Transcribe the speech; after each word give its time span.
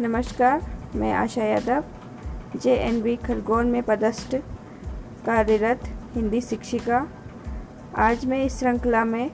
नमस्कार, 0.00 0.62
मैं 0.94 1.12
Asha 1.12 1.44
Yadav 1.44 1.84
J 2.60 2.74
N 2.74 3.00
B 3.02 3.14
Khargone 3.16 3.66
में 3.66 3.82
पदस्थ 3.82 4.34
कार्यरत 5.26 5.82
हिंदी 6.14 6.40
शिक्षिका। 6.40 7.06
आज 7.96 8.24
मैं 8.26 8.42
इस 8.44 8.58
श्रृंखला 8.58 9.04
में 9.04 9.30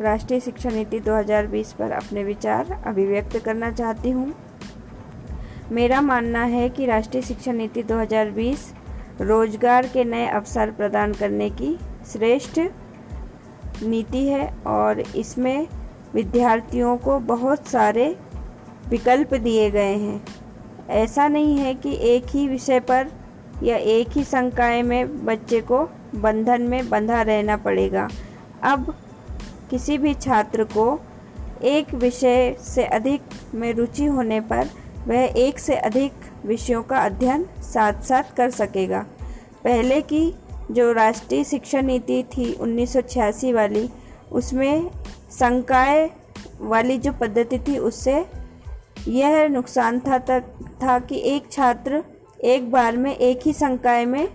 राष्ट्रीय 0.00 0.40
शिक्षा 0.40 0.70
नीति 0.70 1.00
2020 1.00 1.72
पर 1.72 1.90
अपने 1.90 2.24
विचार 2.24 2.72
अभिव्यक्त 2.86 3.38
करना 3.38 3.70
चाहती 3.70 4.10
हूँ। 4.10 4.34
मेरा 5.72 6.00
मानना 6.00 6.42
है 6.42 6.68
कि 6.68 6.86
राष्ट्रीय 6.86 7.22
शिक्षा 7.22 7.52
नीति 7.52 7.82
2020 7.82 8.72
रोज़गार 9.20 9.86
के 9.86 10.04
नए 10.04 10.26
अवसर 10.26 10.70
प्रदान 10.70 11.12
करने 11.12 11.50
की 11.50 11.76
श्रेष्ठ 12.12 12.60
नीति 13.82 14.26
है 14.28 14.54
और 14.66 15.00
इसमें 15.00 15.66
विद्यार्थियों 16.14 16.96
को 16.96 17.18
बहुत 17.18 17.68
सारे 17.68 18.16
विकल्प 18.88 19.34
दिए 19.34 19.70
गए 19.70 19.94
हैं। 19.94 20.24
ऐसा 20.88 21.28
नहीं 21.28 21.58
है 21.58 21.74
कि 21.74 21.96
एक 22.00 22.24
ही 22.28 22.48
विषय 22.48 22.80
पर 22.80 23.08
या 23.62 23.76
एक 23.76 24.08
ही 24.10 24.24
संकाय 24.24 24.82
में 24.82 25.24
बच्चे 25.24 25.60
को 25.60 25.88
बंधन 26.14 26.62
में 26.62 26.88
बंधा 26.88 27.22
रहना 27.22 27.56
पड़ेगा। 27.56 28.08
अब 28.62 28.96
किसी 29.70 29.98
भी 29.98 30.14
छात्र 30.14 30.64
को 30.64 31.00
एक 31.62 31.94
विषय 31.94 32.56
से 32.60 32.84
अधिक 32.84 33.22
में 33.54 33.74
रुचि 33.74 34.04
होने 34.04 34.40
पर 34.40 34.68
वह 35.06 35.32
एक 35.36 35.58
से 35.58 35.74
अधिक 35.74 36.12
विषयों 36.46 36.82
का 36.82 36.98
अध्ययन 36.98 37.46
साथ 37.58 38.02
साथ 38.02 38.22
कर 38.36 38.50
सकेगा। 38.50 39.06
पहले 39.64 40.00
की 40.00 40.34
जो 40.70 40.92
राष्ट्रीय 40.92 41.44
शिक्षा 41.44 41.80
नीति 41.80 42.22
थी 42.22 42.52
1986 42.52 43.52
वाली, 43.52 43.90
उसमें 44.32 44.90
संकाय 45.30 46.10
वाली 46.60 46.98
जो 46.98 47.12
पद्धति 47.12 47.58
थी, 47.58 47.78
उससे 47.78 48.43
यह 49.08 49.46
नुकसान 49.48 49.98
था 50.00 50.18
तक 50.18 50.44
था 50.82 50.98
कि 50.98 51.20
एक 51.26 51.50
छात्र 51.52 52.02
एक 52.44 52.70
बार 52.70 52.96
में 52.96 53.14
एक 53.16 53.40
ही 53.46 53.52
संकाय 53.52 54.04
में 54.04 54.26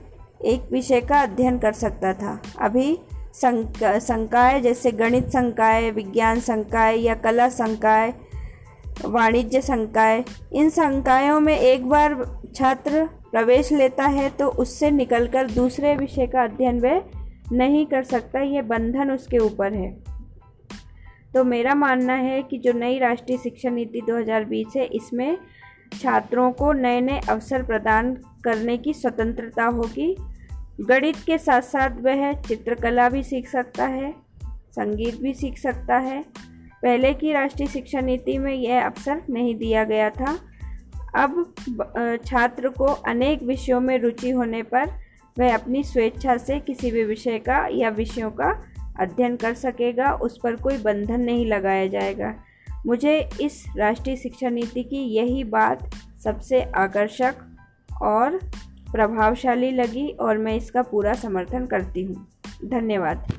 एक 0.45 0.71
विषय 0.71 1.01
का 1.01 1.21
अध्ययन 1.21 1.57
कर 1.59 1.73
सकता 1.73 2.13
था। 2.13 2.41
अभी 2.61 2.97
संकाय 3.35 4.59
जैसे 4.61 4.91
गणित 4.91 5.27
संकाय, 5.29 5.89
विज्ञान 5.91 6.39
संकाय 6.39 6.99
या 6.99 7.15
कला 7.15 7.47
संकाय, 7.49 8.13
वाणिज्य 9.05 9.61
संकाय, 9.61 10.23
इन 10.53 10.69
संकायों 10.69 11.39
में 11.39 11.57
एक 11.57 11.87
बार 11.89 12.15
छात्र 12.55 13.05
प्रवेश 13.31 13.71
लेता 13.71 14.05
है 14.05 14.29
तो 14.29 14.47
उससे 14.47 14.91
निकलकर 14.91 15.47
दूसरे 15.47 15.95
विषय 15.95 16.27
का 16.27 16.43
अध्ययन 16.43 16.79
वह 16.79 17.01
नहीं 17.51 17.85
कर 17.85 18.03
सकता। 18.03 18.39
ये 18.39 18.61
बंधन 18.61 19.11
उसके 19.11 19.37
ऊपर 19.37 19.73
है। 19.73 20.08
तो 21.33 21.43
मेरा 21.43 21.75
मानना 21.75 22.13
है 22.13 22.41
कि 22.43 22.57
जो 22.57 22.73
नई 22.73 22.99
राष्ट्रीय 22.99 23.37
शिक्षा 23.37 23.69
नीति 23.69 24.01
2020 24.01 24.75
है, 24.75 24.85
इसमें 24.85 25.37
छात्रों 25.93 26.51
को 26.51 26.71
नए 26.73 27.01
नए 27.01 27.19
अवसर 27.29 27.63
प्रदान 27.63 28.13
करने 28.43 28.77
की 28.77 28.93
स्वतंत्रता 28.93 29.65
होगी। 29.65 30.15
गणित 30.81 31.15
के 31.25 31.37
साथ 31.37 31.61
साथ 31.61 32.01
वह 32.01 32.31
चित्रकला 32.41 33.09
भी 33.09 33.23
सीख 33.23 33.47
सकता 33.49 33.85
है, 33.85 34.11
संगीत 34.71 35.21
भी 35.21 35.33
सीख 35.33 35.57
सकता 35.57 35.97
है। 35.97 36.21
पहले 36.83 37.13
की 37.13 37.31
राष्ट्रीय 37.33 37.67
शिक्षा 37.67 37.99
नीति 37.99 38.37
में 38.37 38.53
यह 38.53 38.85
अवसर 38.85 39.21
नहीं 39.29 39.55
दिया 39.55 39.83
गया 39.83 40.09
था। 40.09 40.37
अब 41.15 41.53
छात्र 42.25 42.69
को 42.69 42.85
अनेक 42.85 43.43
विषयों 43.43 43.79
में 43.81 43.97
रुचि 43.99 44.29
होने 44.29 44.61
पर 44.63 44.91
वह 45.37 45.53
अपनी 45.53 45.83
स्वेच्छा 45.83 46.37
से 46.37 46.59
किसी 46.59 46.91
भी 46.91 47.03
विषय 47.03 47.37
का 47.39 47.67
या 47.71 47.89
विषयों 47.89 48.29
का 48.31 48.51
अध्ययन 48.99 49.35
कर 49.35 49.53
सकेगा, 49.53 50.13
उस 50.13 50.39
पर 50.43 50.55
कोई 50.55 50.77
बंधन 50.77 51.21
नहीं 51.21 51.45
लगाया 51.45 51.87
जाएगा। 51.87 52.35
मुझे 52.85 53.29
इस 53.41 53.65
राष्ट्रीय 53.77 54.15
शिक्षा 54.15 54.49
नीति 54.49 54.83
की 54.83 54.97
यही 54.97 55.43
बात 55.43 55.89
सबसे 56.23 56.61
आकर्षक 56.61 57.35
और 58.01 58.39
प्रभावशाली 58.91 59.71
लगी 59.71 60.07
और 60.09 60.37
मैं 60.37 60.55
इसका 60.55 60.81
पूरा 60.81 61.13
समर्थन 61.13 61.65
करती 61.65 62.03
हूँ। 62.03 62.27
धन्यवाद। 62.65 63.33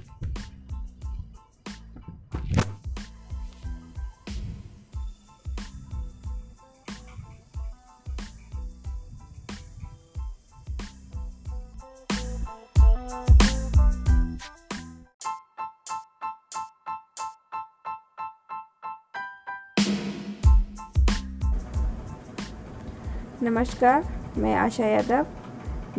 नमस्कार, 23.43 24.05
मैं 24.37 24.55
Asha 24.55 24.87
Yadav 24.87 25.27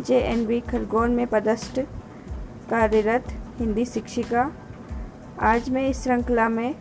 J 0.02 0.18
N 0.18 0.44
B 0.46 0.58
Khargone 0.60 1.10
में 1.10 1.26
पदस्थ 1.26 1.78
कार्यरत 2.70 3.24
हिंदी 3.58 3.84
शिक्षिका। 3.84 4.44
आज 5.40 5.70
मैं 5.70 5.88
इस 5.88 6.02
श्रृंखला 6.04 6.48
में 6.48 6.74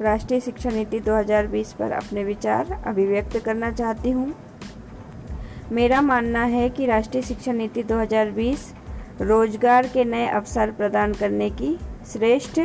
राष्ट्रीय 0.00 0.40
शिक्षा 0.40 0.70
नीति 0.70 1.00
2020 1.00 1.72
पर 1.72 1.92
अपने 1.92 2.24
विचार 2.24 2.70
अभिव्यक्त 2.86 3.38
करना 3.38 3.70
चाहती 3.70 4.10
हूँ। 4.10 4.34
मेरा 5.72 6.02
मानना 6.02 6.44
है 6.44 6.68
कि 6.70 6.86
राष्ट्रीय 6.86 7.22
शिक्षा 7.22 7.52
नीति 7.52 7.82
2020 7.82 8.72
रोज़गार 9.20 9.86
के 9.86 10.04
नए 10.04 10.26
अवसर 10.26 10.70
प्रदान 10.70 11.14
करने 11.14 11.50
की 11.50 11.76
श्रेष्ठ 12.12 12.60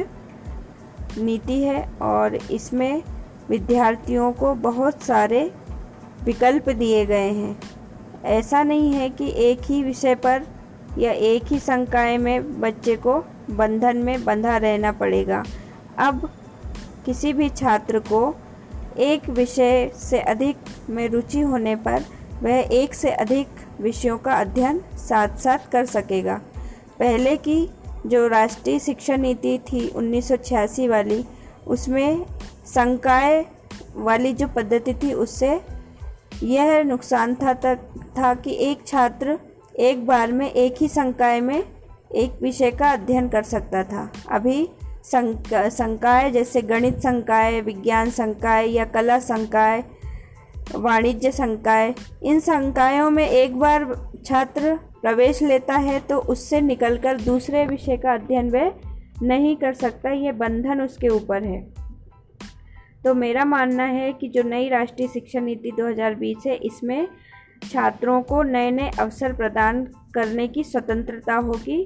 नीति 1.17 1.61
है 1.63 1.83
और 2.01 2.35
इसमें 2.35 3.03
विद्यार्थियों 3.49 4.31
को 4.33 4.55
बहुत 4.61 5.01
सारे 5.01 5.51
विकल्प 6.23 6.69
दिए 6.69 7.05
गए 7.05 7.31
हैं। 7.31 7.59
ऐसा 8.25 8.63
नहीं 8.63 8.93
है 8.93 9.09
कि 9.09 9.33
एक 9.35 9.61
ही 9.61 9.83
विषय 9.83 10.15
पर 10.15 10.43
या 10.97 11.11
एक 11.11 11.43
ही 11.45 11.59
संकाय 11.59 12.17
में 12.17 12.61
बच्चे 12.61 12.95
को 12.95 13.25
बंधन 13.49 13.97
में 13.97 14.23
बंधा 14.23 14.57
रहना 14.57 14.91
पड़ेगा। 14.91 15.43
अब 15.97 16.31
किसी 17.05 17.33
भी 17.33 17.49
छात्र 17.49 17.99
को 17.99 18.35
एक 18.97 19.29
विषय 19.29 19.91
से 19.95 20.19
अधिक 20.19 20.57
में 20.89 21.09
रुचि 21.09 21.39
होने 21.39 21.75
पर 21.75 22.03
वह 22.43 22.67
एक 22.71 22.93
से 22.93 23.09
अधिक 23.09 23.47
विषयों 23.81 24.17
का 24.17 24.33
अध्ययन 24.33 24.81
साथ 24.95 25.37
साथ 25.37 25.71
कर 25.71 25.85
सकेगा। 25.85 26.41
पहले 26.99 27.35
की 27.35 27.69
जो 28.05 28.27
राष्ट्रीय 28.27 28.79
शिक्षा 28.79 29.15
नीति 29.15 29.59
थी 29.59 29.87
1986 29.87 30.87
वाली, 30.87 31.25
उसमें 31.67 32.25
संकाय 32.65 33.45
वाली 33.95 34.33
जो 34.33 34.47
पद्धति 34.47 34.93
थी, 34.93 35.13
उससे 35.13 35.61
यह 36.43 36.83
नुकसान 36.83 37.35
था 37.35 37.53
तक 37.53 37.79
था 38.17 38.33
कि 38.35 38.55
एक 38.61 38.85
छात्र 38.87 39.37
एक 39.79 40.05
बार 40.05 40.31
में 40.31 40.49
एक 40.51 40.75
ही 40.81 40.87
संकाय 40.87 41.41
में 41.41 41.63
एक 42.15 42.41
विषय 42.41 42.71
का 42.71 42.91
अध्ययन 42.91 43.27
कर 43.29 43.43
सकता 43.43 43.83
था। 43.83 44.11
अभी 44.31 44.67
संकाय 45.05 46.29
जैसे 46.31 46.61
गणित 46.61 46.99
संकाय, 46.99 47.59
विज्ञान 47.61 48.09
संकाय 48.09 48.69
या 48.69 48.85
कला 48.85 49.19
संकाय, 49.19 49.83
वाणिज्य 50.75 51.31
संकाय, 51.31 51.93
इन 52.23 52.39
संकायों 52.39 53.09
में 53.09 53.27
एक 53.27 53.57
बार 53.59 53.85
छात्र 54.25 54.75
प्रवेश 55.01 55.41
लेता 55.41 55.75
है 55.75 55.99
तो 55.99 56.17
उससे 56.17 56.61
निकलकर 56.61 57.21
दूसरे 57.21 57.65
विषय 57.65 57.97
का 57.97 58.13
अध्ययन 58.13 58.49
वह 58.49 58.71
नहीं 59.21 59.55
कर 59.55 59.73
सकता। 59.73 60.11
ये 60.11 60.31
बंधन 60.31 60.81
उसके 60.81 61.07
ऊपर 61.07 61.43
है। 61.43 61.82
तो 63.03 63.13
मेरा 63.13 63.45
मानना 63.45 63.83
है 63.83 64.11
कि 64.13 64.27
जो 64.27 64.43
नई 64.43 64.69
राष्ट्रीय 64.69 65.07
शिक्षा 65.07 65.39
नीति 65.39 65.71
2020 65.71 66.45
है, 66.47 66.55
इसमें 66.55 67.07
छात्रों 67.63 68.21
को 68.21 68.41
नए 68.43 68.71
नए 68.71 68.91
अवसर 68.99 69.33
प्रदान 69.33 69.83
करने 70.13 70.47
की 70.47 70.63
स्वतंत्रता 70.63 71.35
होगी। 71.35 71.85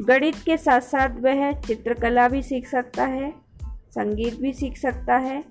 गणित 0.00 0.34
के 0.46 0.56
साथ 0.56 0.80
साथ 0.80 1.20
वह 1.20 1.52
चित्रकला 1.60 2.28
भी 2.28 2.42
सीख 2.42 2.68
सकता 2.68 3.04
है, 3.04 3.30
संगीत 3.90 4.40
भी 4.40 4.52
सीख 4.52 4.76
सकता 4.76 5.16
है। 5.16 5.42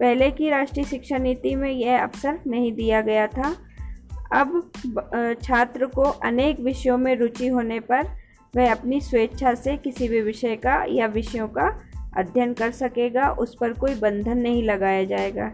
पहले 0.00 0.30
की 0.30 0.50
राष्ट्रीय 0.50 0.84
शिक्षा 0.84 1.18
नीति 1.18 1.54
में 1.54 1.70
यह 1.70 2.02
अवसर 2.02 2.38
नहीं 2.46 2.72
दिया 2.72 3.00
गया 3.00 3.26
था। 3.26 3.54
अब 4.32 4.70
छात्र 5.42 5.86
को 5.86 6.02
अनेक 6.02 6.60
विषयों 6.60 6.98
में 6.98 7.14
रुचि 7.16 7.48
होने 7.48 7.80
पर 7.80 8.06
वह 8.54 8.70
अपनी 8.70 9.00
स्वेच्छा 9.00 9.54
से 9.54 9.76
किसी 9.76 10.08
भी 10.08 10.20
विषय 10.20 10.56
का 10.56 10.84
या 10.88 11.06
विषयों 11.06 11.48
का 11.48 11.68
अध्ययन 12.16 12.54
कर 12.54 12.70
सकेगा, 12.70 13.30
उस 13.30 13.56
पर 13.60 13.72
कोई 13.72 13.94
बंधन 13.94 14.38
नहीं 14.38 14.62
लगाया 14.62 15.04
जाएगा। 15.04 15.52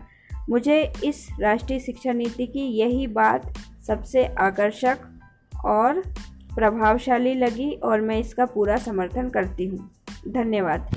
मुझे 0.51 0.93
इस 1.05 1.29
राष्ट्रीय 1.41 1.81
शिक्षा 1.81 2.13
नीति 2.13 2.47
की 2.47 2.61
यही 2.61 3.07
बात 3.07 3.55
सबसे 3.87 4.27
आकर्षक 4.27 4.99
और 5.65 6.01
प्रभावशाली 6.55 7.35
लगी 7.35 7.73
और 7.73 8.01
मैं 8.01 8.19
इसका 8.19 8.45
पूरा 8.45 8.77
समर्थन 8.77 9.29
करती 9.29 9.67
हूँ। 9.67 9.91
धन्यवाद। 10.29 10.97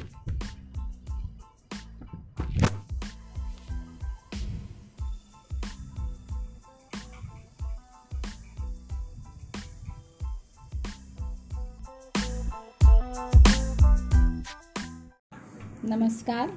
नमस्कार। 15.86 16.52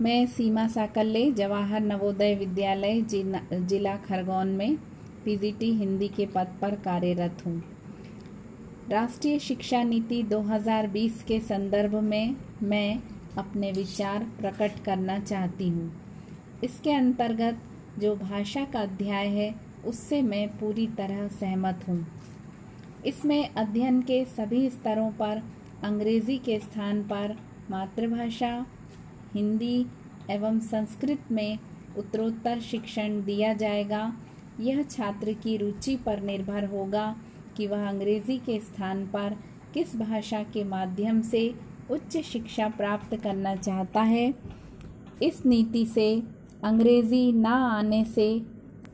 मैं 0.00 0.26
सीमा 0.26 0.66
साकल्ले 0.68 1.30
जवाहर 1.32 1.80
नवोदय 1.80 2.34
विद्यालय 2.34 3.00
जिला 3.02 3.94
खरगोन 3.96 4.48
में 4.48 4.76
पीजीटी 5.24 5.70
हिंदी 5.72 6.08
के 6.08 6.26
पद 6.26 6.56
पर 6.62 6.74
कार्यरत 6.74 7.44
हूँ। 7.46 7.62
राष्ट्रीय 8.90 9.38
शिक्षा 9.38 9.82
नीति 9.82 10.22
2020 10.22 11.22
के 11.22 11.40
संदर्भ 11.40 11.94
में 11.94 12.34
मैं 12.62 13.00
अपने 13.38 13.72
विचार 13.72 14.26
प्रकट 14.40 14.84
करना 14.84 15.18
चाहती 15.18 15.68
हूँ। 15.68 15.90
इसके 16.64 16.92
अंतर्गत 16.92 17.62
जो 17.98 18.14
भाषा 18.16 18.64
का 18.64 18.80
अध्याय 18.80 19.28
है, 19.28 19.54
उससे 19.86 20.22
मैं 20.22 20.48
पूरी 20.50 20.86
तरह 20.88 21.26
सहमत 21.30 21.88
हूँ। 21.88 22.06
इसमें 23.06 23.48
अध्ययन 23.48 24.02
के 24.02 24.24
सभी 24.26 24.68
स्तरों 24.70 25.10
पर, 25.12 25.42
अंग्रेज़ी 25.84 26.38
के 26.38 26.58
स्थान 26.60 27.02
पर 27.02 27.36
मातृभाषा, 27.70 28.66
हिंदी 29.34 29.86
एवं 30.30 30.58
संस्कृत 30.60 31.30
में 31.30 31.58
उत्तरोत्तर 31.98 32.60
शिक्षण 32.60 33.22
दिया 33.24 33.52
जाएगा। 33.52 34.12
यह 34.60 34.82
छात्र 34.82 35.32
की 35.32 35.56
रुचि 35.56 35.96
पर 35.96 36.20
निर्भर 36.22 36.64
होगा 36.64 37.14
कि 37.56 37.66
वह 37.66 37.88
अंग्रेज़ी 37.88 38.38
के 38.38 38.58
स्थान 38.60 39.06
पर 39.06 39.36
किस 39.74 39.96
भाषा 39.96 40.42
के 40.42 40.64
माध्यम 40.64 41.20
से 41.22 41.54
उच्च 41.90 42.16
शिक्षा 42.16 42.68
प्राप्त 42.68 43.16
करना 43.16 43.54
चाहता 43.56 44.00
है। 44.02 44.34
इस 45.22 45.44
नीति 45.46 45.84
से 45.86 46.22
अंग्रेज़ी 46.64 47.32
ना 47.32 47.54
आने 47.68 48.04
से 48.04 48.30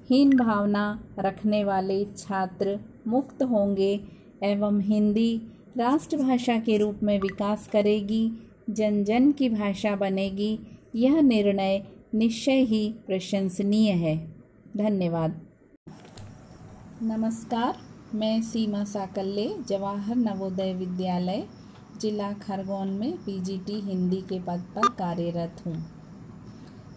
हीन 0.09 0.37
भावना 0.37 0.87
रखने 1.19 1.65
वाले 1.65 2.05
छात्र 2.05 2.79
मुक्त 3.07 3.43
होंगे 3.43 3.93
एवं 4.43 4.81
हिंदी 4.81 5.37
राष्ट्रभाषा 5.77 6.59
के 6.59 6.77
रूप 6.79 7.01
में 7.03 7.19
विकास 7.21 7.69
करेगी। 7.73 8.31
जन 8.71 9.05
जन 9.05 9.33
की 9.33 9.49
भाषा 9.49 9.97
बनेगी। 9.97 10.59
यह 10.95 11.21
निर्णय 11.21 11.85
निश्चय 12.15 12.61
ही 12.61 12.95
प्रशंसनीय 13.07 13.93
है। 13.93 14.17
धन्यवाद। 14.77 15.41
नमस्कार, 17.03 17.77
मैं 18.15 18.43
सीमा 18.43 18.85
साकल्ले 18.85 19.55
जवाहर 19.69 20.17
नवोदय 20.17 20.75
विद्यालय, 20.75 21.47
जिला 22.01 22.33
खरगोन 22.33 22.89
में 22.89 23.17
पीजीटी 23.17 23.81
हिंदी 23.81 24.21
के 24.21 24.41
पद 24.41 24.65
पर 24.77 24.89
कार्यरत 24.89 25.63
हूँ। 25.67 25.85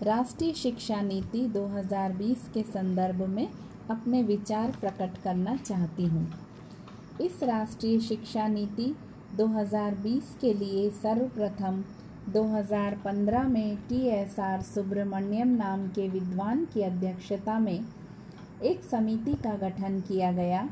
राष्ट्रीय 0.04 0.54
शिक्षा 0.54 1.02
नीति 1.02 1.48
2020 1.48 2.50
के 2.54 2.63
संदर्भ 2.63 3.22
में 3.22 3.48
अपने 3.92 4.24
विचार 4.24 4.72
प्रकट 4.81 5.18
करना 5.24 5.56
चाहती 5.56 6.06
हूँ। 6.06 6.31
इस 7.22 7.44
राष्ट्रीय 7.44 8.00
शिक्षा 8.00 8.48
नीति 8.48 8.96
2020 9.38 10.30
के 10.42 10.54
लिए 10.54 10.89
सर्वप्रथम 10.89 11.84
2015 12.34 13.44
में 13.48 13.75
टी 13.89 14.00
एस 14.10 14.39
आर 14.39 14.62
सुब्रमण्यम 14.62 15.48
नाम 15.48 15.88
के 15.88 16.07
विद्वान 16.10 16.66
की 16.66 16.81
अध्यक्षता 16.81 17.60
में 17.60 17.80
एक 18.63 18.84
समिति 18.84 19.34
का 19.34 19.54
गठन 19.57 20.00
किया 20.00 20.31
गया। 20.31 20.69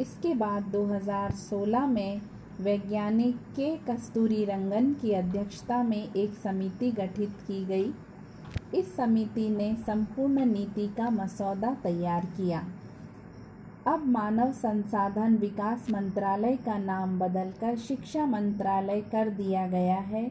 इसके 0.00 0.34
बाद 0.34 0.62
2016 0.72 1.86
में 1.86 2.20
वैज्ञानिक 2.60 3.36
के 3.56 3.76
कस्तूरी 3.90 4.44
रंगन 4.44 4.92
की 4.94 5.12
अध्यक्षता 5.12 5.82
में 5.82 6.12
एक 6.14 6.34
समिति 6.34 6.90
गठित 6.90 7.38
की 7.46 7.64
गई। 7.64 7.90
इस 8.74 8.94
समिति 8.96 9.48
ने 9.48 9.74
संपूर्ण 9.86 10.44
नीति 10.46 10.86
का 10.88 11.10
मसौदा 11.10 11.74
तैयार 11.82 12.26
किया। 12.36 12.66
अब 13.86 14.04
मानव 14.06 14.52
संसाधन 14.52 15.36
विकास 15.36 15.86
मंत्रालय 15.90 16.56
का 16.56 16.76
नाम 16.78 17.18
बदलकर 17.18 17.76
शिक्षा 17.76 18.26
मंत्रालय 18.26 19.00
कर 19.00 19.28
दिया 19.30 19.66
गया 19.66 19.96
है 19.96 20.30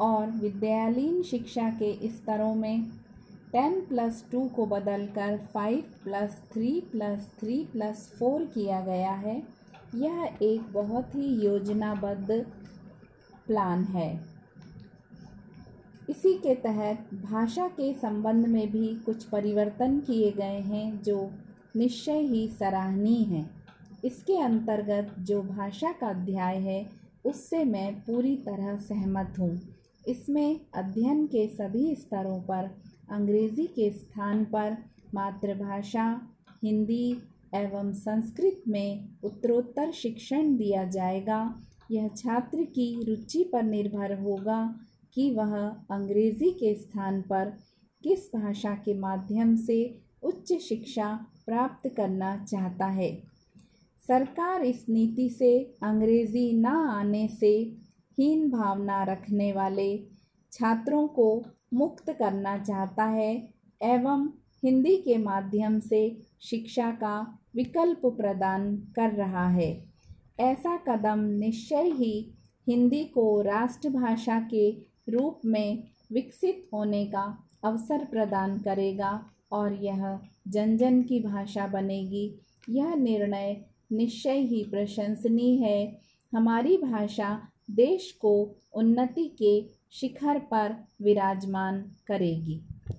और 0.00 0.30
विद्यालयीन 0.30 1.22
शिक्षा 1.22 1.68
के 1.70 2.08
स्तरों 2.08 2.54
में 2.54 2.82
टेन 3.52 3.80
प्लस 3.80 4.24
टू 4.32 4.48
को 4.48 4.66
बदलकर 4.66 5.38
five 5.54 5.82
plus 6.04 6.42
three 6.52 6.80
plus 6.92 7.30
three 7.40 7.64
plus 7.72 8.12
four 8.18 8.44
किया 8.44 8.80
गया 8.80 9.12
है। 9.12 9.42
यह 9.94 10.38
एक 10.42 10.72
बहुत 10.72 11.14
ही 11.14 11.34
योजनाबद्ध 11.44 12.46
प्लान 13.46 13.84
है। 13.84 14.20
इसी 16.10 16.34
के 16.34 16.54
तहत 16.54 17.14
भाषा 17.14 17.68
के 17.68 17.92
संबंध 17.94 18.46
में 18.46 18.70
भी 18.72 18.94
कुछ 18.96 19.24
परिवर्तन 19.24 20.00
किए 20.00 20.30
गए 20.30 20.60
हैं 20.60 21.02
जो 21.02 21.30
निश्चय 21.76 22.20
ही 22.20 22.48
सराहनीय 22.48 23.24
है। 23.24 23.50
इसके 24.04 24.40
अंतर्गत 24.40 25.14
जो 25.18 25.42
भाषा 25.42 25.92
का 25.92 26.08
अध्याय 26.08 26.56
है, 26.56 26.90
उससे 27.24 27.64
मैं 27.64 27.94
पूरी 28.00 28.36
तरह 28.36 28.76
सहमत 28.76 29.34
हूँ। 29.38 29.60
इसमें 30.08 30.60
अध्ययन 30.74 31.26
के 31.26 31.46
सभी 31.48 31.94
स्तरों 31.94 32.40
पर, 32.40 32.70
अंग्रेज़ी 33.10 33.66
के 33.66 33.90
स्थान 33.90 34.44
पर, 34.44 34.76
मातृभाषा, 35.14 36.20
हिंदी 36.64 37.22
एवं 37.54 37.92
संस्कृत 37.92 38.62
में 38.68 39.08
उत्तरोत्तर 39.24 39.90
शिक्षण 39.90 40.56
दिया 40.56 40.84
जाएगा। 40.84 41.62
यह 41.90 42.08
छात्र 42.08 42.64
की 42.64 43.04
रुचि 43.04 43.50
पर 43.52 43.62
निर्भर 43.62 44.20
होगा 44.20 44.74
कि 45.14 45.30
वह 45.30 45.56
अंग्रेज़ी 45.90 46.50
के 46.50 46.74
स्थान 46.74 47.22
पर 47.22 47.52
किस 48.04 48.30
भाषा 48.36 48.74
के 48.74 48.94
माध्यम 48.94 49.56
से 49.56 50.00
उच्च 50.22 50.52
शिक्षा 50.52 51.12
प्राप्त 51.46 51.88
करना 51.96 52.36
चाहता 52.44 52.86
है। 52.86 53.10
सरकार 54.00 54.64
इस 54.64 54.84
नीति 54.88 55.28
से 55.28 55.58
अंग्रेज़ी 55.82 56.52
न 56.52 56.66
आने 56.66 57.28
से 57.28 57.52
हीन 58.18 58.50
भावना 58.50 59.02
रखने 59.04 59.52
वाले 59.52 59.96
छात्रों 60.52 61.06
को 61.08 61.44
मुक्त 61.74 62.10
करना 62.10 62.56
चाहता 62.58 63.04
है 63.04 63.34
एवं 63.80 64.28
हिंदी 64.64 64.96
के 64.96 65.16
माध्यम 65.18 65.78
से 65.80 66.00
शिक्षा 66.42 66.90
का 66.90 67.40
विकल्प 67.54 68.06
प्रदान 68.06 68.76
कर 68.96 69.12
रहा 69.12 69.48
है। 69.48 69.70
ऐसा 70.40 70.76
कदम 70.76 71.20
निश्चय 71.38 71.90
ही 71.90 72.12
हिंदी 72.66 73.04
को 73.04 73.40
राष्ट्रभाषा 73.42 74.40
के 74.40 74.70
रूप 75.08 75.40
में 75.44 75.82
विकसित 76.12 76.68
होने 76.74 77.04
का 77.06 77.22
अवसर 77.64 78.04
प्रदान 78.04 78.58
करेगा। 78.58 79.12
और 79.52 79.72
यह 79.84 80.20
जन 80.48 80.76
जन 80.76 81.02
की 81.02 81.20
भाषा 81.20 81.66
बनेगी। 81.66 82.34
यह 82.68 82.94
निर्णय 82.94 83.64
निश्चय 83.92 84.38
ही 84.38 84.64
प्रशंसनीय 84.64 85.64
है। 85.64 86.00
हमारी 86.34 86.76
भाषा 86.76 87.48
देश 87.70 88.12
को 88.12 88.56
उन्नति 88.72 89.24
के 89.24 89.70
शिखर 89.92 90.38
पर 90.38 90.84
विराजमान 91.02 91.92
करेगी। 92.06 92.60